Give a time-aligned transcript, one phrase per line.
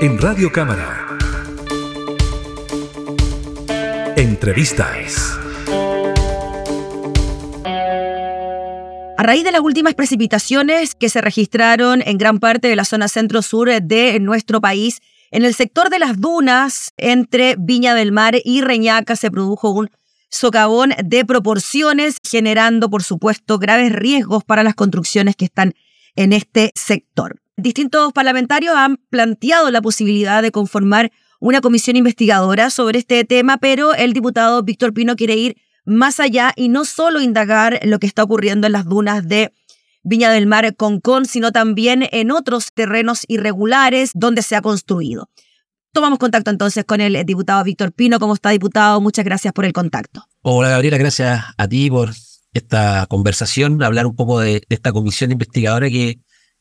[0.00, 1.18] en Radio Cámara.
[4.16, 5.36] Entrevistas.
[9.16, 13.08] A raíz de las últimas precipitaciones que se registraron en gran parte de la zona
[13.08, 15.00] centro-sur de nuestro país,
[15.32, 19.90] en el sector de las dunas entre Viña del Mar y Reñaca se produjo un
[20.30, 25.74] socavón de proporciones, generando, por supuesto, graves riesgos para las construcciones que están
[26.14, 27.40] en este sector.
[27.60, 33.96] Distintos parlamentarios han planteado la posibilidad de conformar una comisión investigadora sobre este tema, pero
[33.96, 38.22] el diputado Víctor Pino quiere ir más allá y no solo indagar lo que está
[38.22, 39.52] ocurriendo en las dunas de
[40.04, 45.28] Viña del Mar Concón, sino también en otros terrenos irregulares donde se ha construido.
[45.92, 48.20] Tomamos contacto entonces con el diputado Víctor Pino.
[48.20, 49.00] ¿Cómo está, diputado?
[49.00, 50.22] Muchas gracias por el contacto.
[50.42, 50.96] Hola, Gabriela.
[50.96, 52.10] Gracias a ti por
[52.52, 56.20] esta conversación, hablar un poco de, esta comisión investigadora que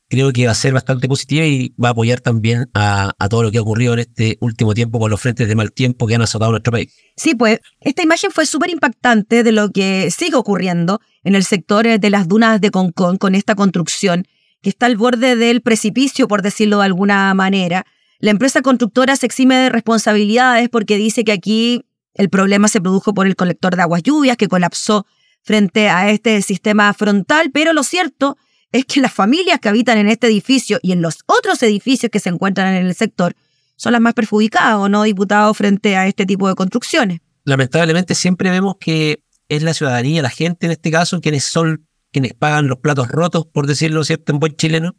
[0.09, 3.51] creo que va a ser bastante positiva y va a apoyar también a, todo lo
[3.51, 6.21] que ha ocurrido en este último tiempo con los frentes de mal tiempo que han
[6.21, 6.93] azotado nuestro país.
[7.15, 11.99] Sí, pues esta imagen fue súper impactante de lo que sigue ocurriendo en el sector
[11.99, 14.25] de las dunas de Concón con esta construcción
[14.61, 17.85] que está al borde del precipicio, por decirlo de alguna manera.
[18.19, 23.13] La empresa constructora se exime de responsabilidades porque dice que aquí el problema se produjo
[23.13, 25.05] por el colector de aguas lluvias que colapsó
[25.43, 28.37] frente a este sistema frontal, pero lo cierto
[28.71, 32.19] es que las familias que habitan en este edificio y en los otros edificios que
[32.19, 33.35] se encuentran en el sector
[33.75, 37.19] son las más perjudicadas o no, diputados, frente a este tipo de construcciones.
[37.43, 42.33] Lamentablemente siempre vemos que es la ciudadanía, la gente en este caso, quienes son quienes
[42.33, 44.95] pagan los platos rotos, por decirlo cierto, en buen chileno,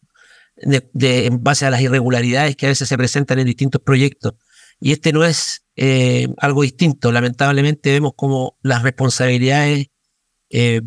[0.57, 4.35] de, en base a las irregularidades que a veces se presentan en distintos proyectos.
[4.81, 7.11] Y este no es eh, algo distinto.
[7.11, 9.89] Lamentablemente vemos como las responsabilidades
[10.51, 10.83] eh,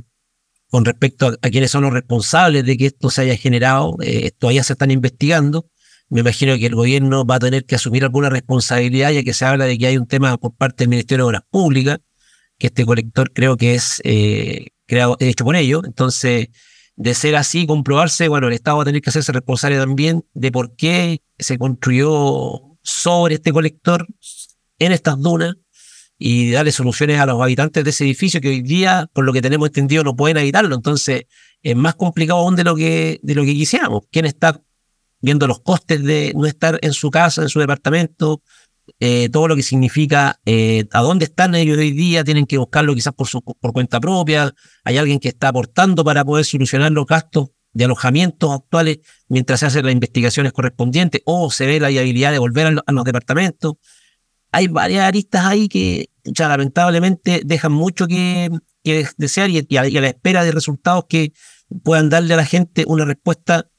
[0.71, 4.63] con respecto a, quienes son los responsables de que esto se haya generado, eh, todavía
[4.63, 5.69] se están investigando.
[6.09, 9.43] Me imagino que el gobierno va a tener que asumir alguna responsabilidad, ya que se
[9.43, 11.99] habla de que hay un tema por parte del Ministerio de Obras Públicas,
[12.57, 15.83] que este colector creo que es eh, creado, hecho por ellos.
[15.85, 16.47] Entonces,
[16.95, 20.53] de ser así, comprobarse, bueno, el Estado va a tener que hacerse responsable también de
[20.53, 24.07] por qué se construyó sobre este colector
[24.79, 25.55] en estas dunas
[26.23, 29.41] y darle soluciones a los habitantes de ese edificio que hoy día, por lo que
[29.41, 30.75] tenemos entendido, no pueden habitarlo.
[30.75, 31.23] Entonces,
[31.63, 34.03] es más complicado aún de lo que, de lo que quisiéramos.
[34.11, 34.61] ¿Quién está
[35.19, 38.43] viendo los costes de no estar en su casa, en su departamento?
[38.99, 42.93] Eh, todo lo que significa eh, a dónde están ellos hoy día, tienen que buscarlo
[42.93, 44.53] quizás por, su, por cuenta propia,
[44.83, 49.65] hay alguien que está aportando para poder solucionar los gastos de alojamientos actuales mientras se
[49.65, 53.77] hacen las investigaciones correspondientes o se ve la viabilidad de volver a los departamentos
[54.51, 58.49] hay varias aristas ahí que ya, lamentablemente dejan mucho que,
[59.17, 61.33] desear y, a, la espera de resultados que
[61.83, 63.69] puedan darle a la gente una respuesta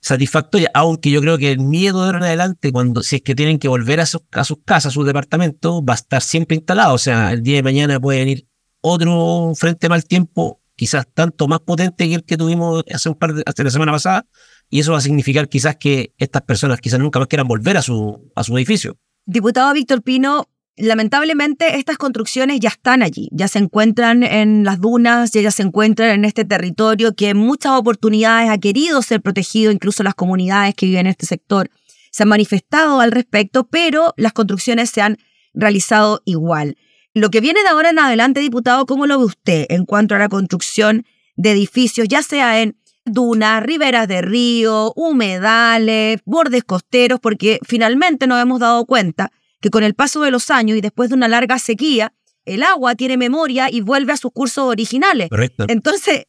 [0.00, 3.34] satisfactoria, aunque yo creo que el miedo de ahora en adelante, cuando si es que
[3.34, 6.94] tienen que volver a sus, casas, a sus departamentos, va a estar siempre instalado.
[6.94, 8.46] O sea, el día de mañana puede venir
[8.82, 13.32] otro frente mal tiempo, quizás tanto más potente que el que tuvimos hace un par
[13.32, 14.26] de, la semana pasada,
[14.68, 17.82] y eso va a significar quizás que estas personas quizás nunca más quieran volver a
[17.82, 18.98] su, a su edificio.
[19.26, 25.30] Diputado Víctor Pino, lamentablemente estas construcciones ya están allí, ya se encuentran en las dunas,
[25.32, 30.02] ya, se encuentran en este territorio que en muchas oportunidades ha querido ser protegido, incluso
[30.02, 31.70] las comunidades que viven en este sector
[32.10, 35.16] se han manifestado al respecto, pero las construcciones se han
[35.54, 36.76] realizado igual.
[37.14, 40.18] Lo que viene de ahora en adelante, diputado, ¿cómo lo ve usted en cuanto a
[40.18, 41.06] la construcción
[41.36, 48.40] de edificios, ya sea en dunas, riberas de río, humedales, bordes costeros, porque finalmente nos
[48.40, 51.58] hemos dado cuenta que con el paso de los años y después de una larga
[51.58, 52.12] sequía,
[52.44, 55.30] el agua tiene memoria y vuelve a sus cursos originales.
[55.68, 56.24] Entonces,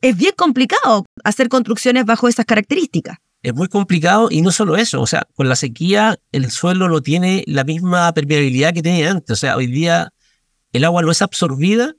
[0.00, 3.18] es bien complicado hacer construcciones bajo esas características.
[3.42, 7.00] Es muy complicado y no solo eso, o sea, con la sequía el suelo no
[7.00, 10.12] tiene la misma permeabilidad que tenía antes, o sea, hoy día
[10.72, 11.94] el agua no es absorbida,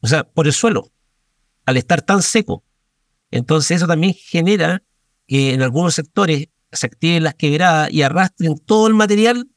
[0.00, 0.90] o sea, por el suelo,
[1.64, 2.64] al estar tan seco.
[3.32, 4.84] Entonces eso también genera
[5.26, 9.48] que en algunos sectores se activen las quebradas y arrastren todo el material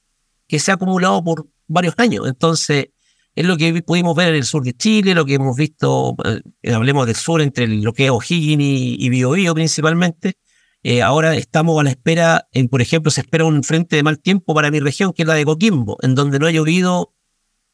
[0.48, 2.28] que se ha acumulado por varios años.
[2.28, 2.88] Entonces
[3.36, 6.74] es lo que pudimos ver en el sur de Chile, lo que hemos visto, eh,
[6.74, 10.38] hablemos del sur, entre lo que es O'Higgins y, Biobío principalmente.
[10.84, 14.20] Eh, ahora estamos a la espera, en, por ejemplo, se espera un frente de mal
[14.20, 17.14] tiempo para mi región, que es la de Coquimbo, en donde no ha llovido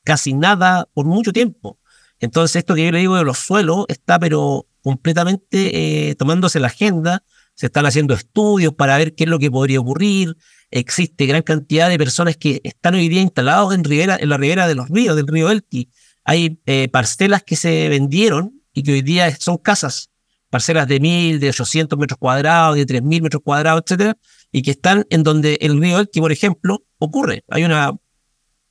[0.04, 1.77] casi nada por mucho tiempo.
[2.21, 6.68] Entonces, esto que yo le digo de los suelos está, pero completamente eh, tomándose la
[6.68, 7.23] agenda,
[7.56, 10.38] se están haciendo estudios para ver qué es lo que podría ocurrir,
[10.71, 14.68] existe gran cantidad de personas que están hoy día instalados en, ribera, en la ribera
[14.68, 15.89] de los ríos, del río Elqui.
[16.23, 20.12] Hay eh, parcelas que se vendieron y que hoy día son casas
[20.51, 24.18] parcelas de 1000, de 800 metros cuadrados, de 3000 metros cuadrados, etcétera,
[24.51, 27.44] y que están en donde el río Elqui, por ejemplo, ocurre.
[27.50, 27.94] Hay una,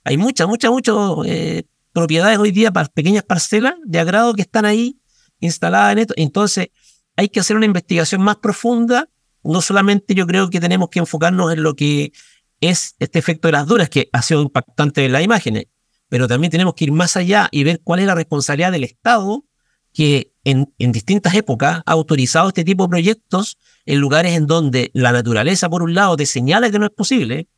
[0.05, 0.94] hay muchas, muchas, muchas
[1.25, 5.01] eh, propiedades hoy día, para pequeñas parcelas de agrado que están ahí
[5.41, 6.15] instaladas en esto.
[6.17, 6.69] Entonces,
[7.17, 9.09] hay que hacer una investigación más profunda.
[9.43, 12.13] No solamente yo creo que tenemos que enfocarnos en lo que
[12.61, 15.67] es este efecto de las dunas, que ha sido impactante en las imágenes,
[16.09, 19.45] pero también tenemos que ir más allá y ver cuál es la responsabilidad del Estado
[19.93, 24.91] que en, en, distintas épocas ha autorizado este tipo de proyectos en lugares en donde
[24.95, 27.49] la naturaleza, por un lado, te señala que no es posible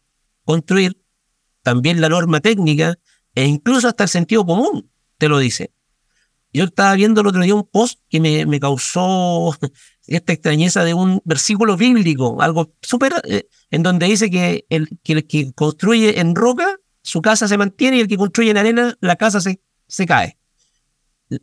[0.44, 0.96] construir,
[1.62, 2.98] también la norma técnica
[3.34, 5.72] e incluso hasta el sentido común te lo dice.
[6.52, 9.56] Yo estaba viendo el otro día un post que me, me causó
[10.06, 15.52] esta extrañeza de un versículo bíblico, algo súper, eh, en donde dice que el, que
[15.54, 19.40] construye en roca, su casa se mantiene y el que construye en arena, la casa
[19.40, 20.38] se, se cae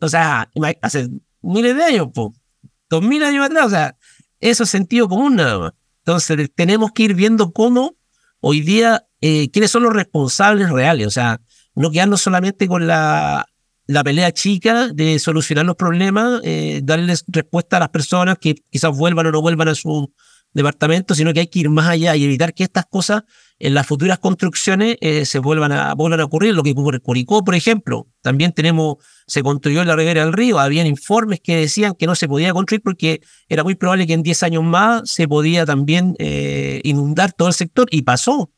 [0.00, 0.50] o sea,
[0.82, 1.08] hace
[1.42, 3.96] miles de años, dos mil años atrás, o sea,
[4.38, 5.72] eso es sentido común nada más.
[6.04, 7.96] Entonces, tenemos que ir viendo cómo
[8.40, 11.40] hoy día, eh, quiénes son los responsables reales, o sea,
[11.74, 13.46] no quedarnos solamente con la,
[13.86, 18.96] la pelea chica de solucionar los problemas, eh, darles respuesta a las personas que quizás
[18.96, 20.12] vuelvan o no vuelvan a su
[20.52, 23.22] departamento, sino que hay que ir más allá y evitar que estas cosas
[23.58, 26.54] en las futuras construcciones eh, se vuelvan a, vuelvan a ocurrir.
[26.54, 28.96] Lo que ocurre en Curicó, por ejemplo, también tenemos,
[29.26, 32.52] se construyó en la ribera del río, habían informes que decían que no se podía
[32.52, 37.32] construir porque era muy probable que en 10 años más se podía también eh, inundar
[37.32, 38.50] todo el sector y pasó.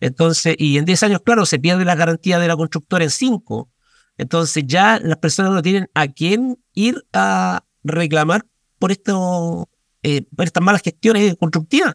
[0.00, 3.70] Entonces, y en 10 años, claro, se pierde la garantía de la constructora en 5.
[4.16, 8.46] Entonces ya las personas no tienen a quién ir a reclamar
[8.78, 9.68] por esto
[10.02, 11.94] eh, por estas malas gestiones constructivas.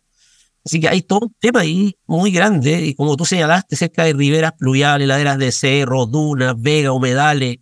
[0.65, 4.13] Así que hay todo un tema ahí muy grande, y como tú señalaste, cerca de
[4.13, 7.57] riberas pluviales, laderas de cerro, dunas, vegas, humedales,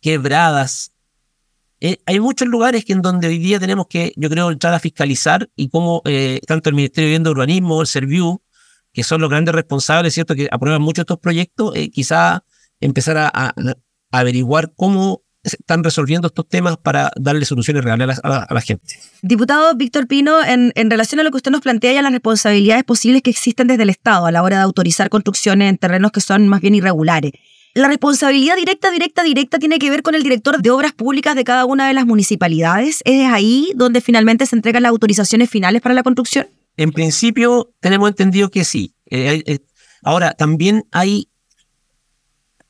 [0.00, 0.92] quebradas.
[1.80, 4.80] Eh, hay muchos lugares que en donde hoy día tenemos que, yo creo, entrar a
[4.80, 8.42] fiscalizar y como eh, tanto el Ministerio de Vivienda y Urbanismo, el Serviu,
[8.96, 12.42] que son los grandes responsables, ¿cierto?, que aprueban muchos estos proyectos, quizá
[12.80, 13.54] empezar a
[14.10, 18.98] averiguar cómo están resolviendo estos temas para darle soluciones reales a la, gente.
[19.20, 22.84] Diputado Víctor Pino, en, relación a lo que usted nos plantea y a las responsabilidades
[22.84, 26.22] posibles que existen desde el Estado a la hora de autorizar construcciones en terrenos que
[26.22, 27.32] son más bien irregulares.
[27.74, 31.44] La responsabilidad directa, directa, directa tiene que ver con el director de obras públicas de
[31.44, 33.02] cada una de las municipalidades.
[33.04, 36.46] ¿Es ahí donde finalmente se entregan las autorizaciones finales para la construcción?
[36.76, 38.94] En principio, tenemos entendido que sí.
[39.10, 39.58] Eh, eh,
[40.02, 41.28] ahora, también hay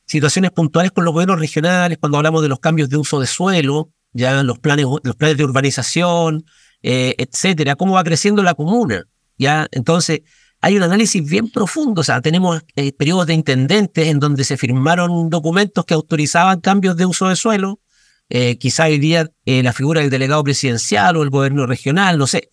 [0.07, 3.91] situaciones puntuales con los gobiernos regionales, cuando hablamos de los cambios de uso de suelo,
[4.13, 6.45] ya los planes, los planes de urbanización,
[6.83, 9.05] eh, etcétera, cómo va creciendo la comuna.
[9.37, 10.21] Ya, entonces,
[10.61, 12.01] hay un análisis bien profundo.
[12.01, 16.97] O sea, tenemos eh, periodos de intendentes en donde se firmaron documentos que autorizaban cambios
[16.97, 17.81] de uso de suelo.
[18.29, 22.51] Eh, quizá hoy día la figura del delegado presidencial o el gobierno regional, no sé.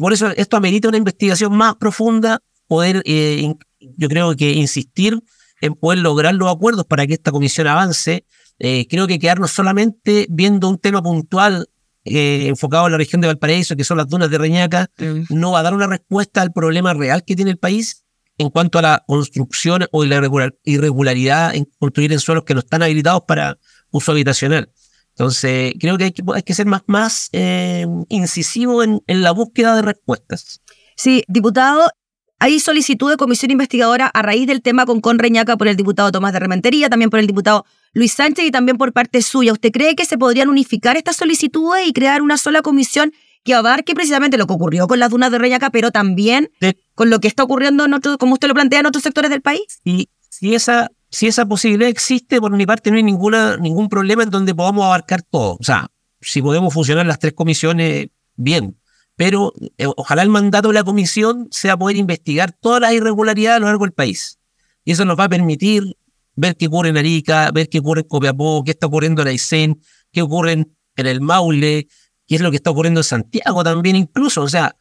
[0.00, 5.22] Por eso esto amerita una investigación más profunda, poder, yo creo que insistir
[5.60, 8.24] en poder lograr los acuerdos para que esta comisión avance.
[8.58, 11.68] Eh, creo que quedarnos solamente viendo un tema puntual
[12.06, 14.90] eh, enfocado en la región de Valparaíso, que son las dunas de Reñaca,
[15.28, 18.04] no va a dar una respuesta al problema real que tiene el país
[18.38, 20.26] en cuanto a la construcción o la
[20.64, 23.58] irregularidad en construir en suelos que no están habilitados para
[23.90, 24.70] uso habitacional.
[25.10, 29.32] Entonces, creo que hay que, hay que ser más, más eh, incisivo en, en la
[29.32, 30.60] búsqueda de respuestas.
[30.96, 31.90] Sí, diputado,
[32.38, 36.32] hay solicitud de comisión investigadora a raíz del tema con Conreñaca por el diputado Tomás
[36.32, 39.52] de Rementería, también por el diputado Luis Sánchez y también por parte suya.
[39.52, 43.12] ¿Usted cree que se podrían unificar estas solicitudes y crear una sola comisión
[43.44, 46.50] que abarque precisamente lo que ocurrió con las dunas de Reñaca, pero también
[46.94, 49.80] con lo que está ocurriendo, en como usted lo plantea, en otros sectores del país?
[49.84, 54.30] Y si esa, si esa posibilidad existe, por mi parte no hay ningún problema en
[54.30, 55.56] donde podamos abarcar todo.
[55.60, 55.88] O sea,
[56.20, 58.76] si podemos funcionar las tres comisiones, bien
[59.20, 63.60] pero eh, ojalá el mandato de la comisión sea poder investigar todas las irregularidades a
[63.60, 64.38] lo largo del país.
[64.82, 65.94] Y eso nos va a permitir
[66.36, 69.82] ver qué ocurre en Arica, ver qué ocurre en Copiapó, qué está ocurriendo en Aysén,
[70.10, 71.86] qué ocurre en, el Maule,
[72.26, 74.40] qué es lo que está ocurriendo en Santiago también incluso.
[74.40, 74.74] O sea,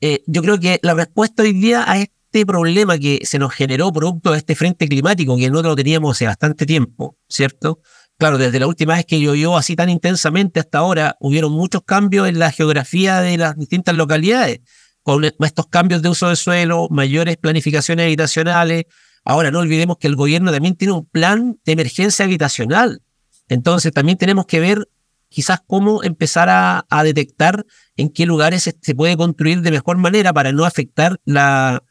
[0.00, 2.14] eh, yo creo que la respuesta hoy día a este
[2.46, 6.26] problema que se nos generó producto de este frente climático, que no lo teníamos hace
[6.26, 7.80] bastante tiempo, ¿cierto?
[8.18, 12.28] Claro, desde la última vez que llovió así tan intensamente hasta ahora, hubieron muchos cambios
[12.28, 14.60] en la geografía de las distintas localidades,
[15.02, 18.84] con estos cambios de uso de suelo, mayores planificaciones habitacionales.
[19.24, 23.02] Ahora no olvidemos que el gobierno también tiene un plan de emergencia habitacional.
[23.48, 24.88] Entonces también tenemos que ver
[25.28, 30.52] quizás cómo empezar a, detectar en qué lugares se puede construir de mejor manera para
[30.52, 31.82] no afectar la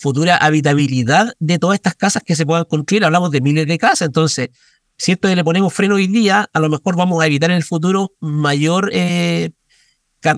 [0.00, 3.04] futura habitabilidad de todas estas casas que se puedan construir.
[3.04, 4.48] Hablamos de miles de casas, entonces
[4.96, 7.62] si esto le ponemos freno hoy día, a lo mejor vamos a evitar en el
[7.62, 9.50] futuro mayor, eh,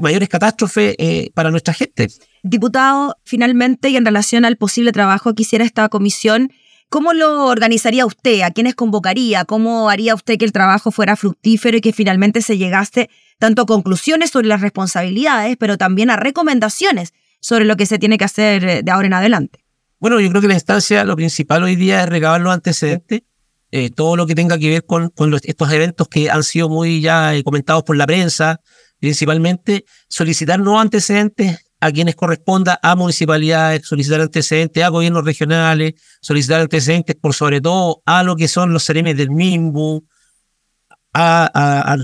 [0.00, 2.08] mayores catástrofes eh, para nuestra gente.
[2.42, 6.52] Diputado, finalmente, y en relación al posible trabajo que hiciera esta comisión,
[6.88, 8.42] ¿cómo lo organizaría usted?
[8.42, 9.44] ¿A quiénes convocaría?
[9.44, 13.66] ¿Cómo haría usted que el trabajo fuera fructífero y que finalmente se llegase tanto a
[13.66, 18.64] conclusiones sobre las responsabilidades, pero también a recomendaciones sobre lo que se tiene que hacer
[18.64, 19.64] eh, de ahora en adelante?
[19.98, 23.22] Bueno, yo creo que la instancia, lo principal hoy día es recabar los antecedentes,
[23.70, 27.32] eh, todo lo que tenga que ver con, estos eventos que han sido muy ya
[27.44, 28.60] comentados por la prensa,
[28.98, 36.60] principalmente solicitar nuevos antecedentes a quienes corresponda a municipalidades, solicitar antecedentes a gobiernos regionales, solicitar
[36.60, 40.04] antecedentes por sobre todo a lo que son los CRM del MIMBU,
[41.14, 41.96] a,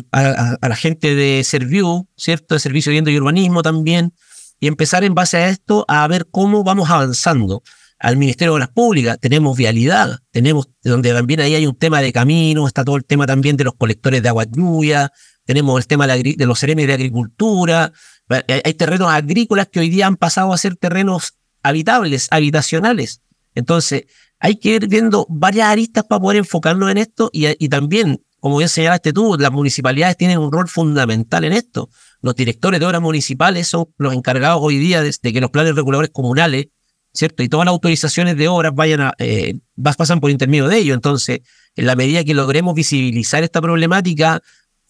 [0.61, 2.54] a, la gente de Serviu, ¿cierto?
[2.54, 4.12] De Servicio de Vivienda y Urbanismo también,
[4.61, 7.62] y empezar en base a esto a ver cómo vamos avanzando.
[7.99, 12.12] Al Ministerio de Obras Públicas tenemos vialidad, tenemos donde también ahí hay un tema de
[12.12, 15.12] caminos, está todo el tema también de los colectores de agua lluvia,
[15.45, 17.93] tenemos el tema de, los CRM de agricultura,
[18.29, 23.23] hay terrenos agrícolas que hoy día han pasado a ser terrenos habitables, habitacionales.
[23.55, 24.05] Entonces,
[24.38, 28.68] hay que ir viendo varias aristas para poder enfocarnos en esto y, también, como bien
[28.68, 31.90] señalaste tú, las municipalidades tienen un rol fundamental en esto.
[32.23, 36.11] Los directores de obras municipales son los encargados hoy día de, que los planes reguladores
[36.11, 36.68] comunales,
[37.12, 37.42] ¿cierto?
[37.42, 40.95] Y todas las autorizaciones de obras vayan a, eh, pasan por intermedio de ellos.
[40.95, 41.40] Entonces,
[41.75, 44.40] en la medida que logremos visibilizar esta problemática,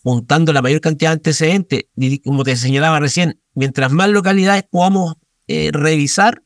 [0.02, 1.84] juntando la mayor cantidad de antecedentes,
[2.24, 5.14] como te señalaba recién, mientras más localidades podamos
[5.46, 6.42] eh, revisar,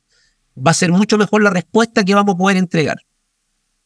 [0.56, 2.98] va a ser mucho mejor la respuesta que vamos a poder entregar.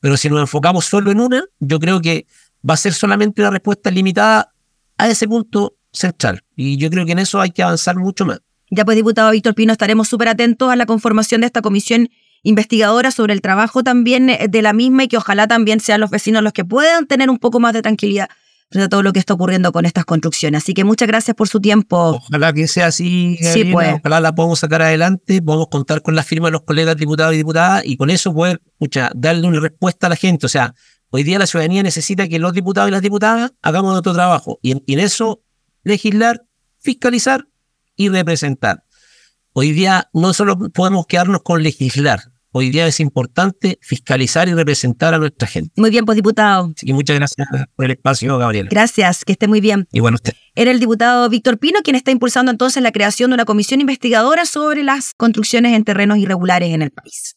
[0.00, 2.26] Pero si nos enfocamos solo en una, yo creo que
[2.68, 4.52] va a ser solamente una respuesta limitada
[4.98, 6.42] a ese punto central.
[6.56, 8.40] Y yo creo que en eso hay que avanzar mucho más.
[8.70, 12.08] Ya pues, diputado Víctor Pino, estaremos súper atentos a la conformación de esta comisión
[12.42, 16.10] investigadora sobre el trabajo también eh, de la misma y que ojalá también sean los
[16.10, 18.28] vecinos los que puedan tener un poco más de tranquilidad
[18.70, 20.62] frente a todo lo que está ocurriendo con estas construcciones.
[20.62, 22.20] Así que muchas gracias por su tiempo.
[22.28, 23.94] Ojalá que sea así, sí, pues.
[23.94, 27.38] ojalá la podamos sacar adelante, podemos contar con la firma de los colegas diputados y
[27.38, 30.46] diputadas y con eso poder mucha, darle una respuesta a la gente.
[30.46, 30.74] O sea,
[31.16, 34.72] hoy día la ciudadanía necesita que los diputados y las diputadas hagamos nuestro trabajo y
[34.72, 35.40] en eso
[35.82, 36.44] legislar,
[36.78, 37.48] fiscalizar
[37.96, 38.84] y representar.
[39.54, 42.20] Hoy día no solo podemos quedarnos con legislar,
[42.52, 45.72] hoy día es importante fiscalizar y representar a nuestra gente.
[45.80, 46.70] Muy bien, pues diputado.
[46.76, 48.68] Así que muchas gracias por el espacio, Gabriel.
[48.70, 49.88] Gracias, que esté muy bien.
[49.92, 50.34] Y bueno, usted.
[50.54, 54.44] Era el diputado Víctor Pino quien está impulsando entonces la creación de una comisión investigadora
[54.44, 57.36] sobre las construcciones en terrenos irregulares en el país.